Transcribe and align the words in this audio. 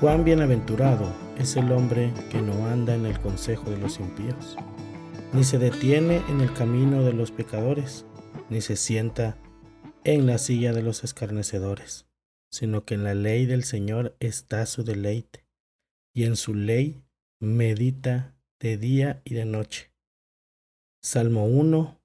Cuán 0.00 0.24
bienaventurado 0.24 1.14
es 1.38 1.56
el 1.56 1.70
hombre 1.70 2.12
que 2.30 2.42
no 2.42 2.66
anda 2.66 2.94
en 2.94 3.06
el 3.06 3.18
consejo 3.20 3.70
de 3.70 3.78
los 3.78 4.00
impíos, 4.00 4.56
ni 5.32 5.44
se 5.44 5.58
detiene 5.58 6.16
en 6.28 6.40
el 6.40 6.52
camino 6.52 7.04
de 7.04 7.12
los 7.12 7.30
pecadores, 7.30 8.04
ni 8.50 8.60
se 8.60 8.76
sienta 8.76 9.38
en 10.02 10.26
la 10.26 10.38
silla 10.38 10.72
de 10.72 10.82
los 10.82 11.04
escarnecedores, 11.04 12.06
sino 12.50 12.84
que 12.84 12.94
en 12.94 13.04
la 13.04 13.14
ley 13.14 13.46
del 13.46 13.62
Señor 13.62 14.16
está 14.18 14.66
su 14.66 14.82
deleite, 14.82 15.46
y 16.12 16.24
en 16.24 16.36
su 16.36 16.54
ley 16.54 17.04
medita 17.40 18.36
de 18.60 18.76
día 18.76 19.22
y 19.24 19.34
de 19.34 19.44
noche. 19.44 19.92
Salmo 21.02 21.46
1, 21.46 22.00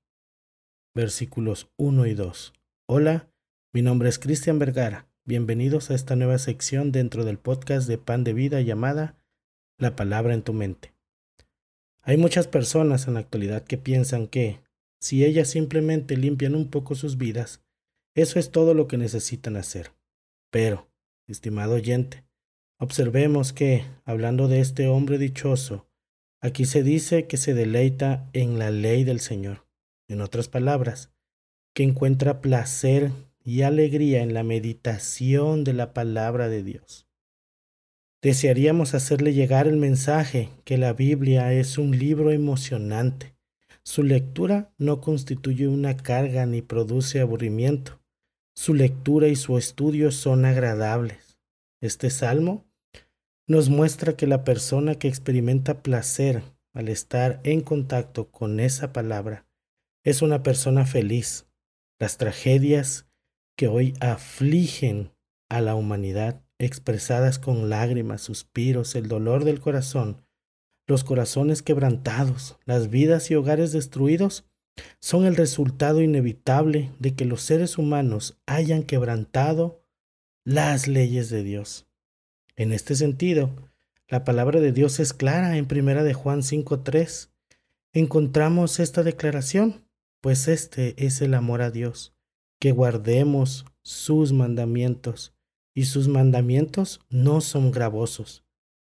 versículos 0.93 1.71
1 1.77 2.05
y 2.05 2.13
2. 2.13 2.53
Hola, 2.87 3.31
mi 3.73 3.81
nombre 3.81 4.09
es 4.09 4.19
Cristian 4.19 4.59
Vergara. 4.59 5.08
Bienvenidos 5.29 5.91
a 5.91 5.93
esta 5.93 6.15
nueva 6.15 6.39
sección 6.39 6.91
dentro 6.91 7.23
del 7.23 7.37
podcast 7.37 7.87
de 7.87 7.99
Pan 7.99 8.23
de 8.23 8.33
Vida 8.33 8.61
llamada 8.61 9.15
La 9.77 9.95
Palabra 9.95 10.33
en 10.33 10.41
tu 10.41 10.53
mente. 10.53 10.95
Hay 12.01 12.17
muchas 12.17 12.47
personas 12.47 13.07
en 13.07 13.13
la 13.13 13.19
actualidad 13.19 13.63
que 13.63 13.77
piensan 13.77 14.25
que, 14.25 14.63
si 14.99 15.23
ellas 15.23 15.47
simplemente 15.47 16.17
limpian 16.17 16.55
un 16.55 16.71
poco 16.71 16.95
sus 16.95 17.19
vidas, 17.19 17.63
eso 18.15 18.39
es 18.39 18.49
todo 18.49 18.73
lo 18.73 18.87
que 18.87 18.97
necesitan 18.97 19.55
hacer. 19.55 19.91
Pero, 20.49 20.89
estimado 21.27 21.75
oyente, 21.75 22.25
observemos 22.79 23.53
que, 23.53 23.83
hablando 24.05 24.47
de 24.47 24.61
este 24.61 24.87
hombre 24.87 25.19
dichoso, 25.19 25.87
aquí 26.41 26.65
se 26.65 26.81
dice 26.81 27.27
que 27.27 27.37
se 27.37 27.53
deleita 27.53 28.27
en 28.33 28.57
la 28.57 28.71
ley 28.71 29.03
del 29.03 29.19
Señor. 29.19 29.67
En 30.07 30.21
otras 30.21 30.47
palabras, 30.47 31.11
que 31.75 31.83
encuentra 31.83 32.41
placer 32.41 33.11
y 33.49 33.63
alegría 33.63 34.21
en 34.21 34.35
la 34.35 34.43
meditación 34.43 35.63
de 35.63 35.73
la 35.73 35.91
palabra 35.91 36.49
de 36.49 36.61
Dios. 36.61 37.07
Desearíamos 38.21 38.93
hacerle 38.93 39.33
llegar 39.33 39.65
el 39.65 39.77
mensaje 39.77 40.51
que 40.65 40.77
la 40.77 40.93
Biblia 40.93 41.51
es 41.51 41.79
un 41.79 41.97
libro 41.97 42.29
emocionante. 42.29 43.33
Su 43.81 44.03
lectura 44.03 44.71
no 44.77 45.01
constituye 45.01 45.67
una 45.67 45.97
carga 45.97 46.45
ni 46.45 46.61
produce 46.61 47.21
aburrimiento. 47.21 47.99
Su 48.53 48.75
lectura 48.75 49.27
y 49.29 49.35
su 49.35 49.57
estudio 49.57 50.11
son 50.11 50.45
agradables. 50.45 51.39
Este 51.81 52.11
salmo 52.11 52.67
nos 53.47 53.69
muestra 53.69 54.15
que 54.15 54.27
la 54.27 54.43
persona 54.43 54.93
que 54.93 55.07
experimenta 55.07 55.81
placer 55.81 56.43
al 56.71 56.87
estar 56.87 57.41
en 57.43 57.61
contacto 57.61 58.29
con 58.29 58.59
esa 58.59 58.93
palabra 58.93 59.47
es 60.03 60.21
una 60.21 60.43
persona 60.43 60.85
feliz. 60.85 61.47
Las 61.97 62.17
tragedias 62.17 63.08
que 63.59 63.67
hoy 63.67 63.93
afligen 63.99 65.11
a 65.49 65.59
la 65.59 65.75
humanidad, 65.75 66.41
expresadas 66.59 67.39
con 67.39 67.69
lágrimas, 67.69 68.21
suspiros, 68.21 68.95
el 68.95 69.09
dolor 69.09 69.43
del 69.43 69.59
corazón, 69.59 70.21
los 70.87 71.03
corazones 71.03 71.61
quebrantados, 71.61 72.55
las 72.63 72.89
vidas 72.89 73.29
y 73.29 73.35
hogares 73.35 73.73
destruidos, 73.73 74.45
son 75.01 75.25
el 75.25 75.35
resultado 75.35 76.01
inevitable 76.01 76.93
de 76.99 77.15
que 77.15 77.25
los 77.25 77.41
seres 77.41 77.77
humanos 77.77 78.39
hayan 78.45 78.83
quebrantado 78.83 79.83
las 80.45 80.87
leyes 80.87 81.29
de 81.29 81.43
Dios. 81.43 81.85
En 82.55 82.71
este 82.71 82.95
sentido, 82.95 83.53
la 84.07 84.23
palabra 84.23 84.61
de 84.61 84.71
Dios 84.71 85.01
es 85.01 85.11
clara 85.11 85.57
en 85.57 85.65
primera 85.65 86.05
de 86.05 86.13
Juan 86.13 86.43
5:3. 86.43 87.29
Encontramos 87.91 88.79
esta 88.79 89.03
declaración, 89.03 89.85
pues 90.21 90.47
este 90.47 90.95
es 91.05 91.19
el 91.21 91.33
amor 91.33 91.61
a 91.61 91.71
Dios, 91.71 92.15
que 92.59 92.71
guardemos 92.71 93.65
sus 93.81 94.33
mandamientos, 94.33 95.33
y 95.73 95.85
sus 95.85 96.07
mandamientos 96.07 96.99
no 97.09 97.41
son 97.41 97.71
gravosos. 97.71 98.43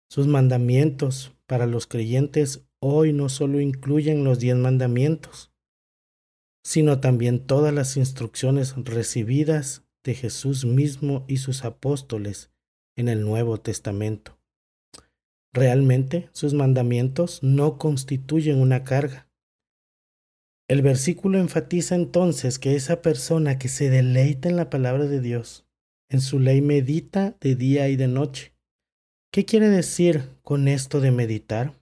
Sus 0.08 0.26
mandamientos 0.26 1.34
para 1.46 1.66
los 1.66 1.86
creyentes 1.86 2.64
hoy 2.78 3.12
no 3.12 3.28
solo 3.28 3.60
incluyen 3.60 4.22
los 4.22 4.38
diez 4.38 4.56
mandamientos, 4.56 5.50
sino 6.62 7.00
también 7.00 7.46
todas 7.46 7.74
las 7.74 7.96
instrucciones 7.96 8.74
recibidas 8.76 9.82
de 10.04 10.14
Jesús 10.14 10.64
mismo 10.64 11.24
y 11.26 11.38
sus 11.38 11.64
apóstoles 11.64 12.50
en 12.96 13.08
el 13.08 13.22
Nuevo 13.22 13.58
Testamento. 13.58 14.38
Realmente 15.52 16.28
sus 16.32 16.54
mandamientos 16.54 17.42
no 17.42 17.78
constituyen 17.78 18.60
una 18.60 18.84
carga, 18.84 19.28
el 20.66 20.80
versículo 20.80 21.38
enfatiza 21.38 21.94
entonces 21.94 22.58
que 22.58 22.74
esa 22.74 23.02
persona 23.02 23.58
que 23.58 23.68
se 23.68 23.90
deleita 23.90 24.48
en 24.48 24.56
la 24.56 24.70
palabra 24.70 25.06
de 25.06 25.20
Dios, 25.20 25.66
en 26.08 26.20
su 26.20 26.40
ley 26.40 26.62
medita 26.62 27.36
de 27.40 27.54
día 27.54 27.88
y 27.88 27.96
de 27.96 28.08
noche. 28.08 28.54
¿Qué 29.30 29.44
quiere 29.44 29.68
decir 29.68 30.30
con 30.42 30.68
esto 30.68 31.00
de 31.00 31.10
meditar? 31.10 31.74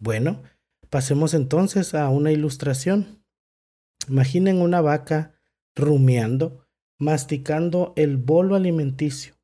Bueno, 0.00 0.42
pasemos 0.90 1.34
entonces 1.34 1.94
a 1.94 2.08
una 2.08 2.32
ilustración. 2.32 3.22
Imaginen 4.08 4.60
una 4.60 4.80
vaca 4.80 5.34
rumiando, 5.76 6.66
masticando 6.98 7.92
el 7.96 8.16
bolo 8.16 8.56
alimenticio. 8.56 9.34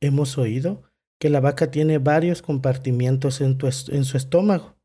Hemos 0.00 0.38
oído 0.38 0.84
que 1.18 1.30
la 1.30 1.40
vaca 1.40 1.70
tiene 1.70 1.98
varios 1.98 2.42
compartimientos 2.42 3.40
en, 3.40 3.58
en 3.88 4.04
su 4.04 4.16
estómago. 4.16 4.76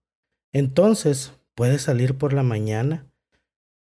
Entonces, 0.51 1.33
puede 1.55 1.79
salir 1.79 2.17
por 2.17 2.33
la 2.33 2.43
mañana, 2.43 3.08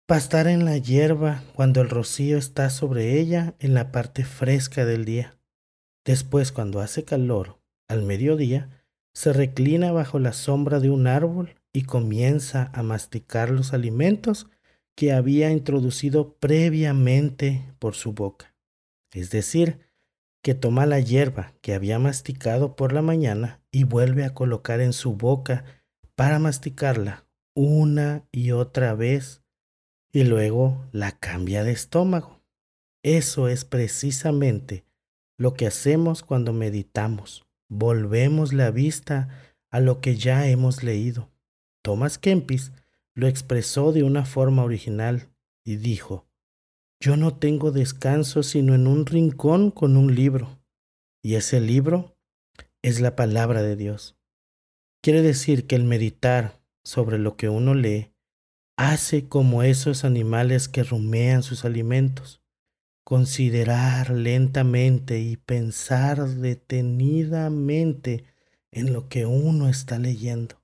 pastar 0.06 0.48
en 0.48 0.66
la 0.66 0.76
hierba 0.76 1.42
cuando 1.54 1.81
el 1.81 1.88
rocío 1.88 2.37
está 2.37 2.69
sobre 2.69 3.19
ella 3.19 3.54
en 3.59 3.72
la 3.72 3.91
parte 3.91 4.25
fresca 4.25 4.84
del 4.84 5.04
día. 5.04 5.38
Después, 6.04 6.53
cuando 6.53 6.81
hace 6.81 7.04
calor, 7.04 7.59
al 7.88 8.03
mediodía, 8.03 8.84
se 9.15 9.32
reclina 9.32 9.92
bajo 9.92 10.19
la 10.19 10.34
sombra 10.34 10.81
de 10.81 10.91
un 10.91 11.06
árbol 11.06 11.54
y 11.72 11.82
comienza 11.82 12.70
a 12.75 12.82
masticar 12.82 13.48
los 13.50 13.72
alimentos 13.72 14.47
que 14.94 15.12
había 15.12 15.50
introducido 15.50 16.34
previamente 16.34 17.75
por 17.78 17.94
su 17.94 18.12
boca. 18.12 18.54
Es 19.12 19.31
decir, 19.31 19.81
que 20.42 20.54
toma 20.54 20.84
la 20.84 21.00
hierba 21.00 21.54
que 21.62 21.72
había 21.72 21.98
masticado 21.98 22.76
por 22.76 22.92
la 22.92 23.00
mañana 23.00 23.62
y 23.71 23.84
vuelve 23.84 24.25
a 24.25 24.34
colocar 24.34 24.81
en 24.81 24.92
su 24.92 25.15
boca 25.15 25.65
para 26.15 26.38
masticarla 26.38 27.26
una 27.54 28.26
y 28.31 28.50
otra 28.50 28.94
vez 28.94 29.44
y 30.14 30.22
luego 30.22 30.86
la 30.92 31.10
cambia 31.19 31.64
de 31.64 31.72
estómago. 31.72 32.41
Eso 33.02 33.48
es 33.48 33.64
precisamente 33.64 34.86
lo 35.36 35.54
que 35.54 35.66
hacemos 35.66 36.22
cuando 36.22 36.52
meditamos. 36.52 37.44
Volvemos 37.69 38.53
la 38.53 38.70
vista 38.70 39.28
a 39.72 39.80
lo 39.80 40.00
que 40.00 40.14
ya 40.16 40.47
hemos 40.47 40.84
leído. 40.84 41.32
Thomas 41.82 42.19
Kempis 42.19 42.70
lo 43.16 43.26
expresó 43.26 43.91
de 43.91 44.04
una 44.04 44.24
forma 44.24 44.62
original 44.62 45.34
y 45.64 45.76
dijo, 45.76 46.28
yo 47.00 47.16
no 47.16 47.36
tengo 47.36 47.72
descanso 47.72 48.44
sino 48.44 48.74
en 48.76 48.86
un 48.86 49.06
rincón 49.06 49.72
con 49.72 49.97
un 49.97 50.14
libro, 50.14 50.60
y 51.22 51.34
ese 51.34 51.60
libro 51.60 52.16
es 52.82 53.00
la 53.00 53.16
palabra 53.16 53.62
de 53.62 53.74
Dios. 53.74 54.16
Quiere 55.03 55.22
decir 55.22 55.66
que 55.66 55.74
el 55.74 55.84
meditar 55.84 56.62
sobre 56.84 57.19
lo 57.19 57.36
que 57.36 57.48
uno 57.48 57.74
lee 57.74 58.13
hace 58.76 59.28
como 59.28 59.62
esos 59.62 60.04
animales 60.04 60.68
que 60.68 60.82
rumean 60.82 61.42
sus 61.42 61.64
alimentos, 61.64 62.42
considerar 63.04 64.10
lentamente 64.10 65.20
y 65.20 65.36
pensar 65.36 66.26
detenidamente 66.26 68.24
en 68.72 68.92
lo 68.92 69.08
que 69.08 69.26
uno 69.26 69.68
está 69.68 69.98
leyendo. 69.98 70.60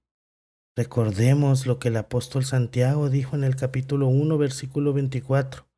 Recordemos 0.77 1.67
lo 1.67 1.79
que 1.79 1.89
el 1.89 1.97
apóstol 1.97 2.45
Santiago 2.45 3.11
dijo 3.11 3.37
en 3.37 3.45
el 3.45 3.57
capítulo 3.57 4.09
1, 4.09 4.39
versículo 4.39 4.93
24, 4.93 5.69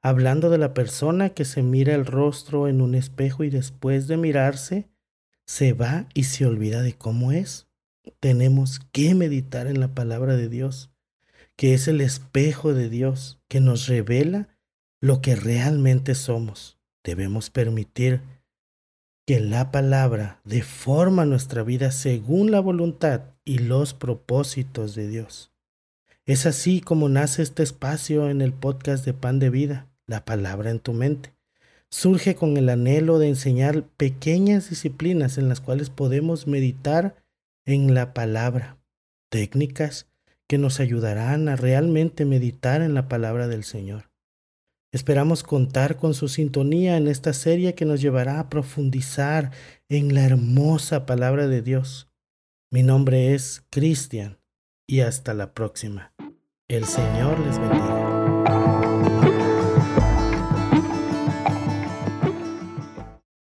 hablando 0.00 0.48
de 0.50 0.58
la 0.58 0.74
persona 0.74 1.30
que 1.30 1.44
se 1.44 1.62
mira 1.62 1.94
el 1.94 2.06
rostro 2.06 2.68
en 2.68 2.80
un 2.80 2.94
espejo 2.94 3.44
y 3.44 3.50
después 3.50 4.06
de 4.06 4.16
mirarse, 4.16 4.88
se 5.46 5.72
va 5.72 6.06
y 6.14 6.24
se 6.24 6.46
olvida 6.46 6.82
de 6.82 6.94
cómo 6.94 7.32
es. 7.32 7.66
Tenemos 8.20 8.80
que 8.92 9.14
meditar 9.14 9.66
en 9.66 9.80
la 9.80 9.94
palabra 9.94 10.36
de 10.36 10.48
Dios 10.48 10.93
que 11.56 11.74
es 11.74 11.88
el 11.88 12.00
espejo 12.00 12.74
de 12.74 12.88
Dios, 12.88 13.38
que 13.48 13.60
nos 13.60 13.86
revela 13.86 14.48
lo 15.00 15.20
que 15.20 15.36
realmente 15.36 16.14
somos. 16.14 16.78
Debemos 17.04 17.50
permitir 17.50 18.22
que 19.26 19.40
la 19.40 19.70
palabra 19.70 20.40
deforma 20.44 21.24
nuestra 21.24 21.62
vida 21.62 21.90
según 21.92 22.50
la 22.50 22.60
voluntad 22.60 23.22
y 23.44 23.58
los 23.58 23.94
propósitos 23.94 24.94
de 24.94 25.08
Dios. 25.08 25.52
Es 26.26 26.46
así 26.46 26.80
como 26.80 27.08
nace 27.08 27.42
este 27.42 27.62
espacio 27.62 28.30
en 28.30 28.40
el 28.40 28.52
podcast 28.52 29.04
de 29.04 29.12
Pan 29.12 29.38
de 29.38 29.50
Vida, 29.50 29.88
la 30.06 30.24
palabra 30.24 30.70
en 30.70 30.80
tu 30.80 30.92
mente. 30.92 31.34
Surge 31.90 32.34
con 32.34 32.56
el 32.56 32.68
anhelo 32.70 33.18
de 33.18 33.28
enseñar 33.28 33.84
pequeñas 33.96 34.70
disciplinas 34.70 35.38
en 35.38 35.48
las 35.48 35.60
cuales 35.60 35.90
podemos 35.90 36.46
meditar 36.46 37.22
en 37.66 37.94
la 37.94 38.14
palabra, 38.14 38.78
técnicas 39.30 40.06
que 40.54 40.58
nos 40.58 40.78
ayudarán 40.78 41.48
a 41.48 41.56
realmente 41.56 42.24
meditar 42.24 42.80
en 42.80 42.94
la 42.94 43.08
palabra 43.08 43.48
del 43.48 43.64
Señor. 43.64 44.12
Esperamos 44.92 45.42
contar 45.42 45.96
con 45.96 46.14
su 46.14 46.28
sintonía 46.28 46.96
en 46.96 47.08
esta 47.08 47.32
serie 47.32 47.74
que 47.74 47.84
nos 47.84 48.00
llevará 48.00 48.38
a 48.38 48.48
profundizar 48.50 49.50
en 49.88 50.14
la 50.14 50.24
hermosa 50.24 51.06
palabra 51.06 51.48
de 51.48 51.60
Dios. 51.60 52.08
Mi 52.70 52.84
nombre 52.84 53.34
es 53.34 53.64
Cristian 53.68 54.38
y 54.86 55.00
hasta 55.00 55.34
la 55.34 55.54
próxima. 55.54 56.14
El 56.68 56.84
Señor 56.84 57.36
les 57.40 57.58
bendiga. 57.58 58.83